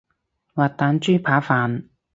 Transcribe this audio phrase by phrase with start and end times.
[0.55, 1.83] 滑蛋豬扒飯